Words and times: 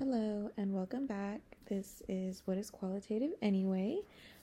Hello 0.00 0.50
and 0.56 0.74
welcome 0.74 1.06
back. 1.06 1.40
This 1.68 2.02
is 2.08 2.42
What 2.46 2.58
is 2.58 2.68
Qualitative 2.68 3.30
Anyway? 3.40 4.00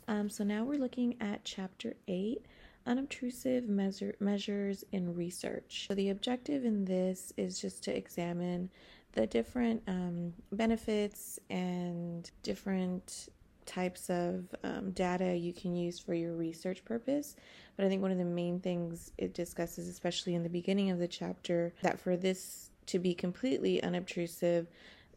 Um, 0.08 0.30
so 0.30 0.46
now 0.46 0.64
we're 0.64 0.80
looking 0.80 1.18
at 1.20 1.44
Chapter 1.44 1.94
8 2.08 2.46
Unobtrusive 2.86 3.68
measure- 3.68 4.16
Measures 4.22 4.86
in 4.94 5.14
Research. 5.14 5.88
So 5.90 5.94
the 5.94 6.10
objective 6.10 6.64
in 6.64 6.86
this 6.86 7.34
is 7.36 7.60
just 7.60 7.84
to 7.84 7.94
examine 7.94 8.70
the 9.12 9.28
different 9.28 9.84
um, 9.88 10.34
benefits 10.54 11.38
and 11.50 12.32
different 12.44 13.28
types 13.66 14.10
of 14.10 14.56
um, 14.64 14.92
data 14.92 15.36
you 15.36 15.52
can 15.52 15.76
use 15.76 16.00
for 16.00 16.14
your 16.14 16.34
research 16.34 16.86
purpose. 16.86 17.36
But 17.76 17.86
I 17.86 17.90
think 17.90 18.02
one 18.02 18.12
of 18.12 18.18
the 18.18 18.24
main 18.24 18.62
things 18.62 19.12
it 19.18 19.34
discusses, 19.34 19.90
especially 19.90 20.34
in 20.34 20.44
the 20.44 20.50
beginning 20.50 20.92
of 20.92 20.98
the 20.98 21.10
chapter, 21.10 21.74
that 21.82 22.00
for 22.00 22.16
this 22.16 22.70
to 22.86 23.00
be 23.00 23.14
completely 23.14 23.84
unobtrusive, 23.84 24.68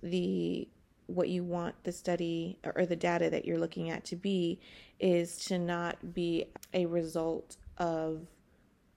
the 0.05 0.68
what 1.07 1.29
you 1.29 1.45
want 1.45 1.75
the 1.84 1.93
study 1.93 2.59
or 2.77 2.87
the 2.87 2.97
data 2.97 3.28
that 3.28 3.45
you're 3.45 3.59
looking 3.59 3.91
at 3.91 4.05
to 4.05 4.16
be 4.16 4.59
is 4.98 5.37
to 5.37 5.59
not 5.59 6.15
be 6.15 6.47
a 6.73 6.87
result 6.87 7.56
of 7.77 8.27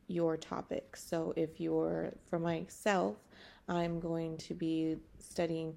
your 0.08 0.38
topic. 0.38 0.96
So 0.96 1.34
if 1.36 1.60
you're 1.60 2.14
for 2.30 2.40
myself, 2.40 3.18
I'm 3.68 4.00
going 4.00 4.38
to 4.38 4.54
be 4.54 4.98
studying 5.20 5.76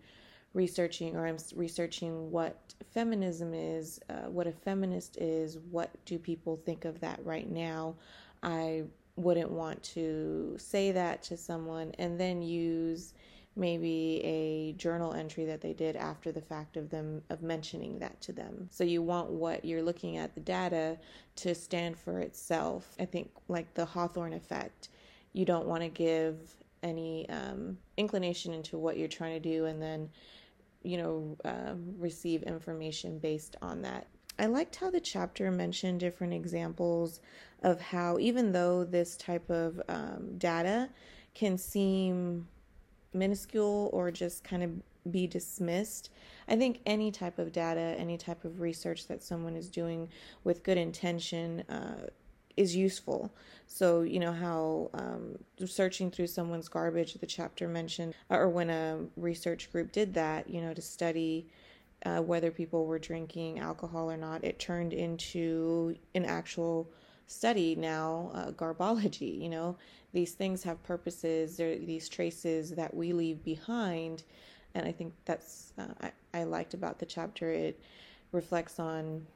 researching 0.54 1.16
or 1.16 1.26
I'm 1.26 1.38
researching 1.54 2.30
what 2.30 2.74
feminism 2.92 3.54
is, 3.54 4.00
uh, 4.08 4.28
what 4.28 4.46
a 4.46 4.52
feminist 4.52 5.16
is, 5.18 5.58
what 5.70 5.90
do 6.04 6.18
people 6.18 6.60
think 6.64 6.84
of 6.84 7.00
that 7.00 7.24
right 7.24 7.50
now. 7.50 7.96
I 8.42 8.84
wouldn't 9.16 9.50
want 9.50 9.82
to 9.82 10.56
say 10.58 10.92
that 10.92 11.22
to 11.24 11.36
someone 11.36 11.92
and 11.98 12.18
then 12.18 12.42
use 12.42 13.14
maybe 13.56 14.20
a 14.24 14.72
journal 14.78 15.12
entry 15.12 15.44
that 15.44 15.60
they 15.60 15.72
did 15.72 15.96
after 15.96 16.30
the 16.32 16.40
fact 16.40 16.76
of 16.76 16.88
them 16.90 17.22
of 17.30 17.42
mentioning 17.42 17.98
that 17.98 18.20
to 18.22 18.32
them. 18.32 18.68
So 18.70 18.84
you 18.84 19.02
want 19.02 19.30
what 19.30 19.64
you're 19.64 19.82
looking 19.82 20.16
at 20.16 20.34
the 20.34 20.40
data 20.40 20.98
to 21.36 21.54
stand 21.54 21.98
for 21.98 22.20
itself. 22.20 22.94
I 22.98 23.04
think 23.04 23.30
like 23.48 23.74
the 23.74 23.84
Hawthorne 23.84 24.32
effect, 24.32 24.88
you 25.32 25.44
don't 25.44 25.66
want 25.66 25.82
to 25.82 25.88
give 25.88 26.36
any 26.82 27.28
um, 27.28 27.76
inclination 27.96 28.54
into 28.54 28.78
what 28.78 28.96
you're 28.96 29.08
trying 29.08 29.40
to 29.40 29.48
do 29.48 29.66
and 29.66 29.82
then 29.82 30.08
you 30.82 30.96
know 30.96 31.36
um, 31.44 31.94
receive 31.98 32.42
information 32.44 33.18
based 33.18 33.56
on 33.60 33.82
that. 33.82 34.06
I 34.38 34.46
liked 34.46 34.76
how 34.76 34.90
the 34.90 35.00
chapter 35.00 35.50
mentioned 35.50 36.00
different 36.00 36.32
examples 36.32 37.20
of 37.62 37.80
how 37.80 38.18
even 38.18 38.52
though 38.52 38.84
this 38.84 39.16
type 39.16 39.50
of 39.50 39.82
um, 39.88 40.38
data 40.38 40.88
can 41.34 41.58
seem 41.58 42.48
minuscule 43.12 43.90
or 43.92 44.10
just 44.10 44.44
kind 44.44 44.62
of 44.62 44.70
be 45.10 45.26
dismissed. 45.26 46.10
I 46.48 46.56
think 46.56 46.80
any 46.84 47.10
type 47.10 47.38
of 47.38 47.52
data, 47.52 47.94
any 47.98 48.18
type 48.18 48.44
of 48.44 48.60
research 48.60 49.08
that 49.08 49.22
someone 49.22 49.56
is 49.56 49.68
doing 49.68 50.08
with 50.44 50.62
good 50.62 50.78
intention 50.78 51.60
uh, 51.68 52.08
is 52.56 52.76
useful. 52.76 53.32
So, 53.66 54.02
you 54.02 54.18
know, 54.18 54.32
how 54.32 54.90
um, 54.94 55.38
searching 55.64 56.10
through 56.10 56.26
someone's 56.26 56.68
garbage, 56.68 57.14
the 57.14 57.26
chapter 57.26 57.68
mentioned, 57.68 58.14
or 58.28 58.48
when 58.48 58.68
a 58.68 58.98
research 59.16 59.72
group 59.72 59.92
did 59.92 60.12
that, 60.14 60.50
you 60.50 60.60
know, 60.60 60.74
to 60.74 60.82
study 60.82 61.46
uh, 62.04 62.18
whether 62.18 62.50
people 62.50 62.86
were 62.86 62.98
drinking 62.98 63.60
alcohol 63.60 64.10
or 64.10 64.16
not, 64.16 64.44
it 64.44 64.58
turned 64.58 64.92
into 64.92 65.94
an 66.14 66.24
actual 66.24 66.90
study 67.30 67.74
now 67.76 68.30
uh, 68.34 68.50
garbology 68.50 69.40
you 69.40 69.48
know? 69.48 69.76
These 70.12 70.32
things 70.32 70.64
have 70.64 70.82
purposes 70.82 71.56
there 71.56 71.78
these 71.78 72.08
traces 72.08 72.70
that 72.70 72.92
we 72.92 73.12
leave 73.12 73.44
behind 73.44 74.24
and 74.74 74.86
i 74.86 74.92
think 74.92 75.12
that's 75.24 75.72
uh, 75.78 75.86
I, 76.00 76.40
I 76.40 76.44
liked 76.44 76.74
about 76.74 76.98
the 76.98 77.06
chapter. 77.06 77.50
It 77.50 77.80
reflects 78.32 78.78
on 78.78 79.26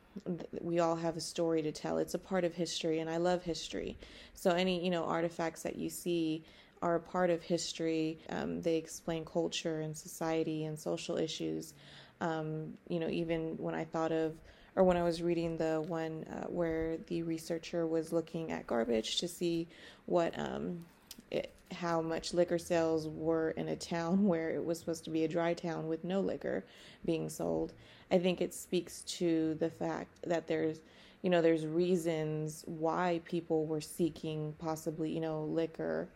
we 0.60 0.78
all 0.78 0.94
have 0.94 1.16
a 1.16 1.20
story 1.20 1.60
to 1.62 1.72
tell. 1.72 1.98
It's 1.98 2.14
a 2.14 2.18
part 2.18 2.44
of 2.44 2.54
history 2.54 3.00
and 3.00 3.10
i 3.10 3.16
love 3.16 3.42
history. 3.42 3.96
So 4.34 4.50
any 4.50 4.84
you 4.84 4.90
know 4.90 5.04
artifacts 5.04 5.62
that 5.62 5.76
you 5.76 5.90
see 5.90 6.44
are 6.82 6.96
a 6.96 7.00
part 7.00 7.30
of 7.30 7.42
history. 7.42 8.18
Um, 8.28 8.60
they 8.60 8.76
explain 8.76 9.24
culture 9.24 9.80
and 9.80 9.96
society 9.96 10.64
and 10.64 10.78
social 10.78 11.16
issues. 11.16 11.74
Um, 12.20 12.74
you 12.88 13.00
know 13.00 13.08
even 13.08 13.56
when 13.58 13.74
i 13.74 13.84
thought 13.84 14.12
of 14.12 14.34
or 14.76 14.84
when 14.84 14.96
I 14.96 15.02
was 15.02 15.22
reading 15.22 15.56
the 15.56 15.84
one 15.86 16.24
uh, 16.24 16.46
where 16.46 16.96
the 17.06 17.22
researcher 17.22 17.86
was 17.86 18.12
looking 18.12 18.50
at 18.50 18.66
garbage 18.66 19.18
to 19.18 19.28
see 19.28 19.68
what 20.06 20.36
um, 20.38 20.84
it, 21.30 21.52
how 21.70 22.00
much 22.00 22.34
liquor 22.34 22.58
sales 22.58 23.08
were 23.08 23.50
in 23.50 23.68
a 23.68 23.76
town 23.76 24.24
where 24.26 24.50
it 24.50 24.64
was 24.64 24.78
supposed 24.78 25.04
to 25.04 25.10
be 25.10 25.24
a 25.24 25.28
dry 25.28 25.54
town 25.54 25.86
with 25.86 26.04
no 26.04 26.20
liquor 26.20 26.64
being 27.04 27.28
sold. 27.28 27.72
I 28.10 28.18
think 28.18 28.40
it 28.40 28.54
speaks 28.54 29.02
to 29.02 29.54
the 29.54 29.70
fact 29.70 30.18
that 30.26 30.46
there's 30.46 30.80
you 31.22 31.30
know 31.30 31.40
there's 31.40 31.66
reasons 31.66 32.64
why 32.66 33.20
people 33.24 33.64
were 33.64 33.80
seeking 33.80 34.54
possibly 34.58 35.10
you 35.10 35.20
know 35.20 35.44
liquor 35.44 36.08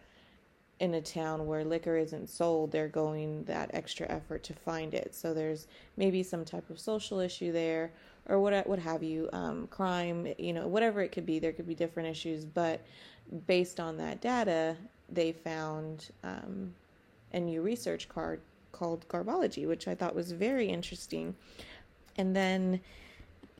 in 0.80 0.94
a 0.94 1.00
town 1.00 1.46
where 1.46 1.64
liquor 1.64 1.96
isn't 1.96 2.28
sold, 2.28 2.70
they're 2.70 2.88
going 2.88 3.44
that 3.44 3.70
extra 3.72 4.06
effort 4.08 4.42
to 4.44 4.54
find 4.54 4.94
it. 4.94 5.14
So 5.14 5.34
there's 5.34 5.66
maybe 5.96 6.22
some 6.22 6.44
type 6.44 6.70
of 6.70 6.78
social 6.78 7.18
issue 7.18 7.52
there, 7.52 7.90
or 8.28 8.40
what 8.40 8.66
what 8.66 8.78
have 8.78 9.02
you, 9.02 9.28
um, 9.32 9.66
crime, 9.68 10.32
you 10.38 10.52
know, 10.52 10.68
whatever 10.68 11.00
it 11.00 11.10
could 11.10 11.26
be. 11.26 11.38
There 11.38 11.52
could 11.52 11.66
be 11.66 11.74
different 11.74 12.08
issues, 12.08 12.44
but 12.44 12.80
based 13.46 13.80
on 13.80 13.96
that 13.96 14.20
data, 14.20 14.76
they 15.10 15.32
found 15.32 16.10
um, 16.22 16.74
a 17.32 17.40
new 17.40 17.60
research 17.62 18.08
card 18.08 18.40
called 18.72 19.06
Garbology, 19.08 19.66
which 19.66 19.88
I 19.88 19.94
thought 19.94 20.14
was 20.14 20.32
very 20.32 20.68
interesting. 20.68 21.34
And 22.16 22.34
then 22.34 22.80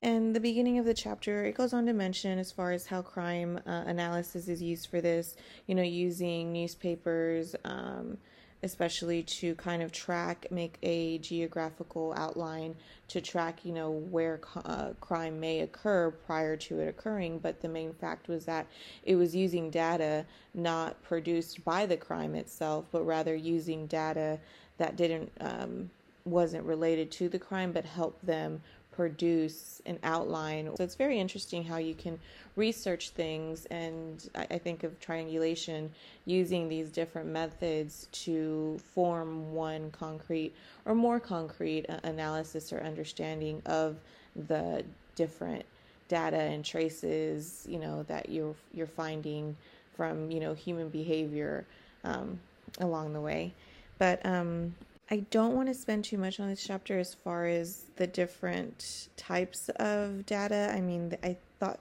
in 0.03 0.33
the 0.33 0.41
beginning 0.41 0.79
of 0.79 0.85
the 0.85 0.95
chapter, 0.95 1.45
it 1.45 1.57
goes 1.57 1.73
on 1.73 1.87
to 1.87 1.93
mention 1.93 2.39
as 2.39 2.53
far 2.53 2.73
as 2.73 2.87
how 2.87 3.03
crime 3.03 3.61
uh, 3.67 3.85
analysis 3.87 4.49
is 4.49 4.63
used 4.63 4.89
for 4.89 5.01
this, 5.01 5.37
you 5.67 5.75
know, 5.75 5.83
using 5.83 6.53
newspapers, 6.53 7.57
um, 7.65 8.17
especially 8.63 9.23
to 9.23 9.55
kind 9.57 9.83
of 9.83 9.91
track, 9.91 10.47
make 10.51 10.79
a 10.83 11.19
geographical 11.19 12.15
outline 12.17 12.75
to 13.09 13.21
track, 13.21 13.65
you 13.65 13.73
know, 13.73 13.91
where 13.91 14.41
uh, 14.65 14.91
crime 15.01 15.39
may 15.41 15.61
occur 15.61 16.11
prior 16.11 16.57
to 16.57 16.81
it 16.81 16.89
occurring. 16.89 17.39
But 17.39 17.61
the 17.61 17.69
main 17.69 17.93
fact 17.93 18.29
was 18.29 18.45
that 18.45 18.67
it 19.05 19.17
was 19.17 19.35
using 19.35 19.71
data 19.71 20.25
not 20.55 21.01
produced 21.03 21.65
by 21.65 21.87
the 21.87 21.97
crime 21.97 22.35
itself, 22.35 22.87
but 22.93 23.03
rather 23.03 23.35
using 23.35 23.87
data 23.87 24.39
that 24.79 24.97
didn't, 24.97 25.33
um, 25.41 25.91
wasn't 26.25 26.65
related 26.65 27.11
to 27.11 27.29
the 27.29 27.39
crime, 27.39 27.73
but 27.73 27.85
helped 27.85 28.25
them 28.27 28.61
produce 28.99 29.81
an 29.87 29.97
outline. 30.03 30.69
So 30.77 30.83
it's 30.83 30.97
very 30.97 31.21
interesting 31.21 31.63
how 31.63 31.77
you 31.77 31.95
can 31.95 32.19
research 32.57 33.11
things, 33.11 33.65
and 33.67 34.29
I, 34.35 34.59
think 34.59 34.83
of 34.83 34.99
triangulation 34.99 35.93
using 36.25 36.69
these 36.69 36.91
different 36.91 37.29
methods 37.29 38.09
to 38.25 38.77
form 38.93 39.55
one 39.55 39.93
concrete 39.93 40.53
or 40.85 40.97
more 40.97 41.21
concrete 41.21 41.87
analysis 42.03 42.73
or 42.73 42.81
understanding 42.81 43.63
of 43.67 43.99
the 44.49 44.83
different 45.15 45.65
data 46.09 46.41
and 46.41 46.65
traces, 46.65 47.65
you 47.69 47.79
know, 47.79 48.03
that 48.09 48.29
you're 48.29 48.57
you're 48.75 48.89
finding 48.89 49.57
from 49.97 50.29
you 50.29 50.41
know 50.41 50.55
human 50.55 50.89
behavior 50.89 51.65
um, 52.03 52.41
along 52.81 53.13
the 53.13 53.21
way. 53.21 53.53
But 53.99 54.27
um, 54.27 54.75
I 55.11 55.19
don't 55.31 55.55
want 55.55 55.69
to 55.69 55.75
spend 55.75 56.05
too 56.05 56.19
much 56.19 56.39
on 56.39 56.51
this 56.51 56.63
chapter 56.63 56.99
as 56.99 57.15
far 57.15 57.47
as 57.47 57.85
the 57.97 58.07
different 58.07 59.09
types 59.17 59.71
of 59.77 60.27
data. 60.27 60.71
I 60.75 60.83
mean, 60.83 61.17
I 61.23 61.39
thought, 61.59 61.81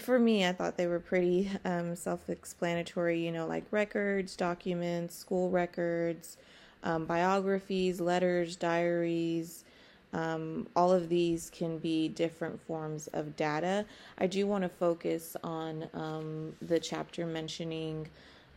for 0.00 0.18
me, 0.18 0.46
I 0.46 0.52
thought 0.52 0.76
they 0.76 0.86
were 0.86 1.00
pretty 1.00 1.50
um, 1.64 1.96
self 1.96 2.28
explanatory, 2.28 3.18
you 3.18 3.32
know, 3.32 3.46
like 3.46 3.64
records, 3.70 4.36
documents, 4.36 5.16
school 5.16 5.48
records, 5.48 6.36
um, 6.82 7.06
biographies, 7.06 7.98
letters, 7.98 8.56
diaries. 8.56 9.64
Um, 10.12 10.68
all 10.76 10.92
of 10.92 11.08
these 11.08 11.50
can 11.50 11.78
be 11.78 12.08
different 12.08 12.60
forms 12.66 13.08
of 13.08 13.36
data. 13.36 13.86
I 14.18 14.26
do 14.26 14.46
want 14.46 14.62
to 14.62 14.68
focus 14.68 15.34
on 15.42 15.88
um, 15.94 16.52
the 16.60 16.78
chapter 16.78 17.26
mentioning 17.26 18.08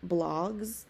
blogs 0.06 0.83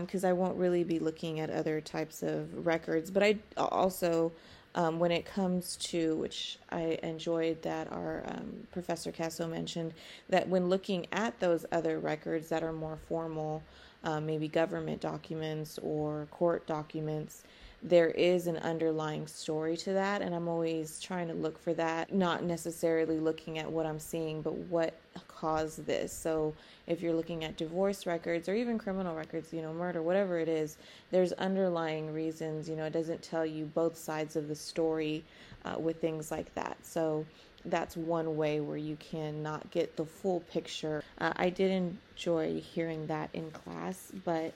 because 0.00 0.24
um, 0.24 0.30
I 0.30 0.32
won't 0.32 0.56
really 0.56 0.84
be 0.84 0.98
looking 0.98 1.40
at 1.40 1.50
other 1.50 1.80
types 1.80 2.22
of 2.22 2.66
records. 2.66 3.10
But 3.10 3.22
I 3.22 3.38
also, 3.56 4.32
um, 4.74 4.98
when 4.98 5.12
it 5.12 5.24
comes 5.24 5.76
to, 5.76 6.16
which 6.16 6.58
I 6.70 6.98
enjoyed 7.02 7.62
that 7.62 7.90
our 7.92 8.24
um, 8.26 8.66
Professor 8.72 9.12
Casso 9.12 9.48
mentioned, 9.48 9.94
that 10.28 10.48
when 10.48 10.68
looking 10.68 11.06
at 11.12 11.38
those 11.38 11.64
other 11.70 12.00
records 12.00 12.48
that 12.48 12.62
are 12.62 12.72
more 12.72 12.98
formal, 13.08 13.62
um, 14.02 14.26
maybe 14.26 14.48
government 14.48 15.00
documents 15.00 15.78
or 15.82 16.26
court 16.30 16.66
documents, 16.66 17.44
there 17.82 18.08
is 18.08 18.46
an 18.46 18.56
underlying 18.58 19.26
story 19.26 19.76
to 19.76 19.92
that 19.92 20.22
and 20.22 20.34
i'm 20.34 20.48
always 20.48 20.98
trying 20.98 21.28
to 21.28 21.34
look 21.34 21.58
for 21.62 21.74
that 21.74 22.12
not 22.12 22.42
necessarily 22.42 23.18
looking 23.18 23.58
at 23.58 23.70
what 23.70 23.84
i'm 23.84 24.00
seeing 24.00 24.40
but 24.40 24.54
what 24.54 24.94
caused 25.38 25.86
this. 25.86 26.12
So 26.12 26.54
if 26.86 27.00
you're 27.00 27.14
looking 27.14 27.44
at 27.44 27.56
divorce 27.56 28.06
records 28.06 28.48
or 28.48 28.54
even 28.54 28.78
criminal 28.78 29.14
records 29.14 29.52
you 29.52 29.62
know 29.62 29.72
murder 29.72 30.02
whatever 30.02 30.38
it 30.38 30.48
is 30.48 30.76
there's 31.10 31.32
underlying 31.32 32.12
reasons. 32.12 32.68
You 32.68 32.76
know 32.76 32.84
it 32.84 32.92
doesn't 32.92 33.22
tell 33.22 33.46
you 33.46 33.66
both 33.66 33.96
sides 33.96 34.36
of 34.36 34.48
the 34.48 34.54
story 34.54 35.24
uh, 35.64 35.78
with 35.78 36.00
things 36.00 36.30
like 36.30 36.54
that. 36.54 36.76
So 36.82 37.24
that's 37.64 37.96
one 37.96 38.36
way 38.36 38.60
where 38.60 38.76
you 38.76 38.96
cannot 38.96 39.70
get 39.70 39.96
the 39.96 40.04
full 40.04 40.40
picture. 40.52 41.02
Uh, 41.18 41.32
i 41.36 41.50
did 41.50 41.70
enjoy 41.70 42.60
hearing 42.60 43.06
that 43.06 43.28
in 43.32 43.50
class 43.50 44.12
but 44.24 44.52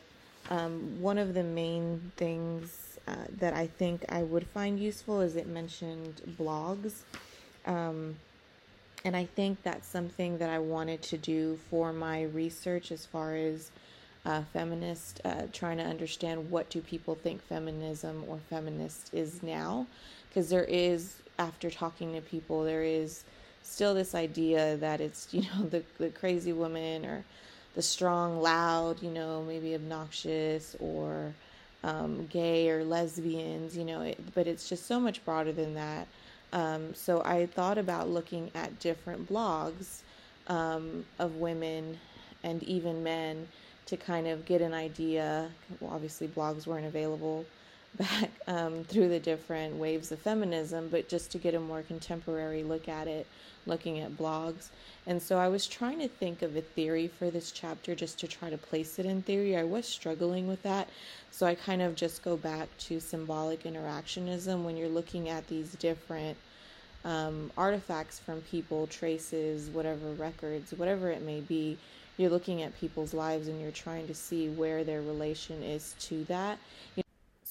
um, 0.50 1.00
one 1.00 1.18
of 1.18 1.34
the 1.34 1.42
main 1.42 2.12
things 2.16 2.98
uh, 3.06 3.14
that 3.38 3.54
I 3.54 3.66
think 3.66 4.04
I 4.08 4.22
would 4.22 4.46
find 4.46 4.78
useful 4.78 5.20
is 5.20 5.36
it 5.36 5.46
mentioned 5.46 6.22
blogs. 6.38 6.92
Um, 7.66 8.16
and 9.04 9.16
I 9.16 9.24
think 9.24 9.62
that's 9.62 9.88
something 9.88 10.38
that 10.38 10.50
I 10.50 10.58
wanted 10.58 11.02
to 11.02 11.18
do 11.18 11.58
for 11.70 11.92
my 11.92 12.24
research 12.24 12.92
as 12.92 13.06
far 13.06 13.34
as 13.34 13.70
uh, 14.26 14.42
feminist, 14.52 15.20
uh, 15.24 15.42
trying 15.52 15.78
to 15.78 15.84
understand 15.84 16.50
what 16.50 16.68
do 16.68 16.80
people 16.82 17.14
think 17.14 17.42
feminism 17.42 18.24
or 18.28 18.38
feminist 18.50 19.12
is 19.14 19.42
now. 19.42 19.86
Because 20.28 20.50
there 20.50 20.64
is, 20.64 21.16
after 21.38 21.70
talking 21.70 22.12
to 22.14 22.20
people, 22.20 22.62
there 22.64 22.84
is 22.84 23.24
still 23.62 23.94
this 23.94 24.14
idea 24.14 24.76
that 24.76 25.00
it's, 25.00 25.32
you 25.32 25.42
know, 25.42 25.64
the, 25.70 25.82
the 25.98 26.10
crazy 26.10 26.52
woman 26.52 27.06
or 27.06 27.24
the 27.74 27.82
strong, 27.82 28.42
loud, 28.42 29.02
you 29.02 29.10
know, 29.10 29.42
maybe 29.46 29.74
obnoxious 29.74 30.76
or 30.78 31.32
um, 31.82 32.26
gay 32.26 32.68
or 32.68 32.84
lesbians, 32.84 33.76
you 33.76 33.84
know, 33.84 34.02
it, 34.02 34.18
but 34.34 34.46
it's 34.46 34.68
just 34.68 34.86
so 34.86 35.00
much 35.00 35.24
broader 35.24 35.52
than 35.52 35.74
that. 35.74 36.06
Um, 36.52 36.94
so 36.94 37.22
I 37.24 37.46
thought 37.46 37.78
about 37.78 38.08
looking 38.08 38.50
at 38.54 38.78
different 38.80 39.28
blogs 39.28 40.02
um, 40.48 41.04
of 41.18 41.36
women 41.36 41.98
and 42.42 42.62
even 42.64 43.02
men 43.02 43.46
to 43.86 43.96
kind 43.96 44.26
of 44.26 44.44
get 44.46 44.60
an 44.60 44.74
idea. 44.74 45.48
Well, 45.80 45.92
obviously, 45.92 46.28
blogs 46.28 46.66
weren't 46.66 46.86
available 46.86 47.44
back 47.98 48.30
um, 48.46 48.84
through 48.84 49.08
the 49.08 49.20
different 49.20 49.76
waves 49.76 50.12
of 50.12 50.18
feminism, 50.18 50.88
but 50.90 51.08
just 51.08 51.30
to 51.32 51.38
get 51.38 51.54
a 51.54 51.60
more 51.60 51.82
contemporary 51.82 52.62
look 52.62 52.88
at 52.88 53.08
it, 53.08 53.26
looking 53.66 54.00
at 54.00 54.16
blogs. 54.16 54.68
And 55.06 55.20
so 55.22 55.38
I 55.38 55.48
was 55.48 55.66
trying 55.66 55.98
to 56.00 56.08
think 56.08 56.42
of 56.42 56.56
a 56.56 56.60
theory 56.60 57.08
for 57.08 57.30
this 57.30 57.50
chapter 57.52 57.94
just 57.94 58.18
to 58.20 58.28
try 58.28 58.50
to 58.50 58.58
place 58.58 58.98
it 58.98 59.06
in 59.06 59.22
theory. 59.22 59.56
I 59.56 59.64
was 59.64 59.86
struggling 59.86 60.46
with 60.46 60.62
that. 60.62 60.88
So 61.30 61.46
I 61.46 61.54
kind 61.54 61.82
of 61.82 61.94
just 61.94 62.22
go 62.22 62.36
back 62.36 62.68
to 62.80 63.00
symbolic 63.00 63.64
interactionism 63.64 64.64
when 64.64 64.76
you're 64.76 64.88
looking 64.88 65.28
at 65.28 65.46
these 65.48 65.72
different 65.74 66.36
um, 67.04 67.50
artifacts 67.56 68.18
from 68.18 68.42
people, 68.42 68.86
traces, 68.86 69.70
whatever 69.70 70.12
records, 70.12 70.72
whatever 70.72 71.10
it 71.10 71.22
may 71.22 71.40
be. 71.40 71.78
You're 72.18 72.30
looking 72.30 72.62
at 72.62 72.78
people's 72.78 73.14
lives 73.14 73.48
and 73.48 73.60
you're 73.60 73.70
trying 73.70 74.06
to 74.08 74.14
see 74.14 74.50
where 74.50 74.84
their 74.84 75.00
relation 75.00 75.62
is 75.62 75.94
to 76.00 76.24
that. 76.24 76.58
You 76.96 77.02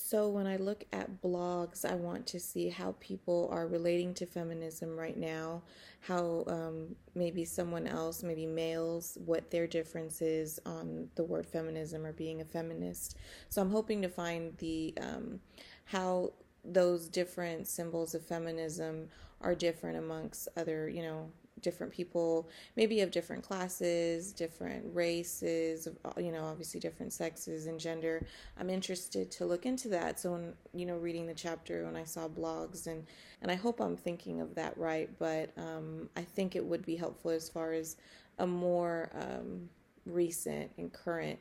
so 0.09 0.27
when 0.27 0.47
I 0.47 0.55
look 0.55 0.85
at 0.91 1.21
blogs, 1.21 1.85
I 1.85 1.93
want 1.93 2.25
to 2.27 2.39
see 2.39 2.67
how 2.67 2.95
people 2.99 3.47
are 3.51 3.67
relating 3.67 4.15
to 4.15 4.25
feminism 4.25 4.97
right 4.97 5.15
now, 5.15 5.61
how 5.99 6.45
um, 6.47 6.95
maybe 7.13 7.45
someone 7.45 7.85
else, 7.85 8.23
maybe 8.23 8.47
males, 8.47 9.19
what 9.23 9.51
their 9.51 9.67
difference 9.67 10.23
is 10.23 10.59
on 10.65 11.09
the 11.13 11.23
word 11.23 11.45
feminism 11.45 12.07
or 12.07 12.11
being 12.11 12.41
a 12.41 12.43
feminist. 12.43 13.17
So 13.49 13.61
I'm 13.61 13.69
hoping 13.69 14.01
to 14.01 14.09
find 14.09 14.57
the 14.57 14.95
um, 14.99 15.41
how 15.85 16.33
those 16.65 17.07
different 17.07 17.67
symbols 17.67 18.15
of 18.15 18.25
feminism 18.25 19.09
are 19.41 19.53
different 19.53 19.99
amongst 19.99 20.47
other, 20.57 20.89
you 20.89 21.03
know, 21.03 21.29
different 21.61 21.91
people, 21.91 22.49
maybe 22.75 23.01
of 23.01 23.11
different 23.11 23.43
classes, 23.43 24.31
different 24.31 24.85
races, 24.93 25.87
uh, 26.05 26.19
you 26.19 26.31
know, 26.31 26.45
obviously 26.45 26.79
different 26.79 27.13
sexes 27.13 27.67
and 27.67 27.79
gender. 27.79 28.25
I'm 28.57 28.69
interested 28.69 29.31
to 29.31 29.45
look 29.45 29.65
into 29.65 29.87
that. 29.89 30.19
So 30.19 30.31
when, 30.31 30.53
you 30.73 30.85
know, 30.85 30.97
reading 30.97 31.27
the 31.27 31.33
chapter 31.33 31.85
when 31.85 31.95
I 31.95 32.03
saw 32.03 32.27
blogs 32.27 32.87
and, 32.87 33.05
and 33.41 33.51
I 33.51 33.55
hope 33.55 33.79
I'm 33.79 33.97
thinking 33.97 34.41
of 34.41 34.55
that 34.55 34.77
right, 34.77 35.09
but 35.19 35.51
um, 35.57 36.09
I 36.15 36.21
think 36.21 36.55
it 36.55 36.65
would 36.65 36.85
be 36.85 36.95
helpful 36.95 37.31
as 37.31 37.49
far 37.49 37.73
as 37.73 37.97
a 38.39 38.47
more 38.47 39.09
um, 39.13 39.69
recent 40.05 40.71
and 40.77 40.91
current 40.91 41.39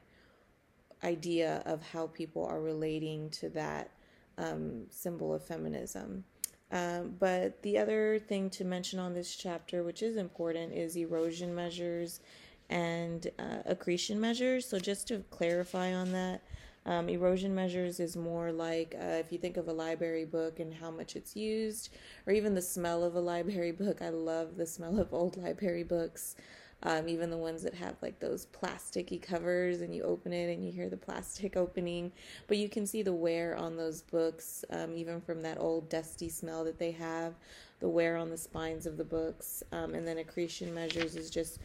idea 1.04 1.62
of 1.64 1.82
how 1.82 2.08
people 2.08 2.44
are 2.44 2.60
relating 2.60 3.30
to 3.30 3.48
that 3.50 3.90
um, 4.36 4.82
symbol 4.90 5.34
of 5.34 5.44
feminism. 5.44 6.24
Um, 6.70 7.14
but 7.18 7.62
the 7.62 7.78
other 7.78 8.18
thing 8.18 8.50
to 8.50 8.64
mention 8.64 8.98
on 8.98 9.14
this 9.14 9.34
chapter, 9.34 9.82
which 9.82 10.02
is 10.02 10.16
important, 10.16 10.72
is 10.72 10.96
erosion 10.96 11.54
measures 11.54 12.20
and 12.68 13.30
uh, 13.38 13.62
accretion 13.64 14.20
measures. 14.20 14.66
So, 14.66 14.78
just 14.78 15.08
to 15.08 15.24
clarify 15.30 15.94
on 15.94 16.12
that, 16.12 16.42
um, 16.84 17.08
erosion 17.08 17.54
measures 17.54 18.00
is 18.00 18.16
more 18.16 18.52
like 18.52 18.94
uh, 19.00 19.04
if 19.04 19.32
you 19.32 19.38
think 19.38 19.56
of 19.56 19.68
a 19.68 19.72
library 19.72 20.24
book 20.24 20.60
and 20.60 20.72
how 20.74 20.90
much 20.90 21.16
it's 21.16 21.34
used, 21.34 21.94
or 22.26 22.32
even 22.32 22.54
the 22.54 22.62
smell 22.62 23.02
of 23.02 23.14
a 23.14 23.20
library 23.20 23.72
book. 23.84 24.02
I 24.02 24.10
love 24.10 24.56
the 24.56 24.66
smell 24.66 24.98
of 24.98 25.14
old 25.14 25.36
library 25.36 25.84
books 25.84 26.36
um, 26.82 27.08
even 27.08 27.30
the 27.30 27.36
ones 27.36 27.62
that 27.62 27.74
have 27.74 27.96
like 28.02 28.20
those 28.20 28.46
plasticky 28.46 29.20
covers 29.20 29.80
and 29.80 29.94
you 29.94 30.02
open 30.04 30.32
it 30.32 30.52
and 30.52 30.64
you 30.64 30.70
hear 30.70 30.88
the 30.88 30.96
plastic 30.96 31.56
opening. 31.56 32.12
But 32.46 32.58
you 32.58 32.68
can 32.68 32.86
see 32.86 33.02
the 33.02 33.12
wear 33.12 33.56
on 33.56 33.76
those 33.76 34.02
books 34.02 34.64
um, 34.70 34.96
even 34.96 35.20
from 35.20 35.42
that 35.42 35.58
old 35.58 35.88
dusty 35.88 36.28
smell 36.28 36.64
that 36.64 36.78
they 36.78 36.92
have 36.92 37.34
the 37.80 37.88
wear 37.88 38.16
on 38.16 38.30
the 38.30 38.36
spines 38.36 38.86
of 38.86 38.96
the 38.96 39.04
books. 39.04 39.62
Um, 39.72 39.94
and 39.94 40.06
then 40.06 40.18
accretion 40.18 40.72
measures 40.72 41.16
is 41.16 41.30
just 41.30 41.58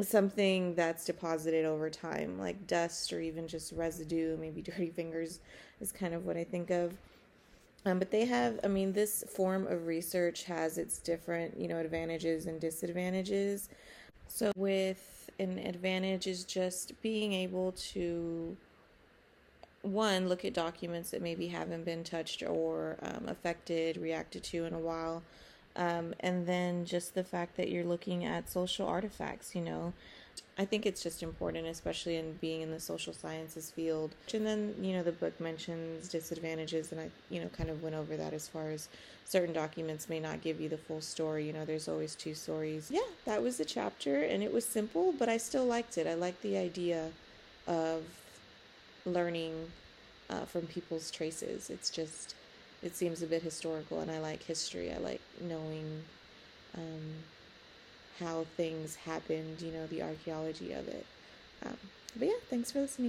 something 0.00 0.74
that's 0.74 1.04
deposited 1.04 1.66
over 1.66 1.90
time 1.90 2.38
like 2.38 2.66
dust 2.66 3.12
or 3.12 3.20
even 3.20 3.46
just 3.46 3.70
residue 3.72 4.34
maybe 4.38 4.62
dirty 4.62 4.88
fingers 4.88 5.40
is 5.78 5.92
kind 5.92 6.14
of 6.14 6.24
what 6.24 6.38
i 6.38 6.44
think 6.44 6.70
of. 6.70 6.94
Um, 7.86 7.98
but 7.98 8.10
they 8.10 8.26
have, 8.26 8.60
I 8.62 8.68
mean, 8.68 8.92
this 8.92 9.24
form 9.34 9.66
of 9.66 9.86
research 9.86 10.44
has 10.44 10.76
its 10.76 10.98
different, 10.98 11.58
you 11.58 11.66
know, 11.66 11.78
advantages 11.78 12.46
and 12.46 12.60
disadvantages. 12.60 13.68
So, 14.32 14.52
with 14.56 15.28
an 15.40 15.58
advantage 15.58 16.28
is 16.28 16.44
just 16.44 17.00
being 17.02 17.32
able 17.32 17.72
to 17.92 18.56
one 19.82 20.28
look 20.28 20.44
at 20.44 20.54
documents 20.54 21.10
that 21.10 21.20
maybe 21.20 21.48
haven't 21.48 21.84
been 21.84 22.04
touched 22.04 22.44
or 22.44 22.96
um, 23.02 23.28
affected, 23.28 23.96
reacted 23.96 24.44
to 24.44 24.64
in 24.64 24.72
a 24.72 24.78
while. 24.78 25.24
Um, 25.80 26.14
and 26.20 26.46
then 26.46 26.84
just 26.84 27.14
the 27.14 27.24
fact 27.24 27.56
that 27.56 27.70
you're 27.70 27.84
looking 27.84 28.24
at 28.24 28.50
social 28.50 28.86
artifacts, 28.86 29.54
you 29.54 29.62
know, 29.62 29.94
I 30.58 30.66
think 30.66 30.84
it's 30.84 31.02
just 31.02 31.22
important, 31.22 31.66
especially 31.66 32.16
in 32.16 32.34
being 32.34 32.60
in 32.60 32.70
the 32.70 32.78
social 32.78 33.14
sciences 33.14 33.70
field. 33.70 34.14
And 34.34 34.46
then, 34.46 34.74
you 34.82 34.92
know, 34.92 35.02
the 35.02 35.12
book 35.12 35.40
mentions 35.40 36.08
disadvantages, 36.08 36.92
and 36.92 37.00
I, 37.00 37.10
you 37.30 37.40
know, 37.40 37.48
kind 37.48 37.70
of 37.70 37.82
went 37.82 37.94
over 37.94 38.14
that 38.18 38.34
as 38.34 38.46
far 38.46 38.68
as 38.70 38.90
certain 39.24 39.54
documents 39.54 40.10
may 40.10 40.20
not 40.20 40.42
give 40.42 40.60
you 40.60 40.68
the 40.68 40.76
full 40.76 41.00
story. 41.00 41.46
You 41.46 41.54
know, 41.54 41.64
there's 41.64 41.88
always 41.88 42.14
two 42.14 42.34
stories. 42.34 42.90
Yeah, 42.90 43.00
that 43.24 43.42
was 43.42 43.56
the 43.56 43.64
chapter, 43.64 44.22
and 44.22 44.42
it 44.42 44.52
was 44.52 44.66
simple, 44.66 45.14
but 45.18 45.30
I 45.30 45.38
still 45.38 45.64
liked 45.64 45.96
it. 45.96 46.06
I 46.06 46.14
liked 46.14 46.42
the 46.42 46.58
idea 46.58 47.08
of 47.66 48.02
learning 49.06 49.54
uh, 50.28 50.44
from 50.44 50.66
people's 50.66 51.10
traces. 51.10 51.70
It's 51.70 51.88
just, 51.88 52.34
it 52.82 52.96
seems 52.96 53.22
a 53.22 53.26
bit 53.26 53.42
historical, 53.42 54.00
and 54.00 54.10
I 54.10 54.18
like 54.18 54.42
history. 54.42 54.92
I 54.92 54.98
like 54.98 55.20
knowing. 55.40 56.04
Um, 56.76 57.24
how 58.20 58.44
things 58.56 58.94
happened, 58.96 59.60
you 59.60 59.72
know, 59.72 59.86
the 59.86 60.02
archaeology 60.02 60.72
of 60.72 60.86
it. 60.86 61.06
Um, 61.64 61.76
but 62.16 62.28
yeah, 62.28 62.34
thanks 62.48 62.70
for 62.70 62.80
listening. 62.80 63.08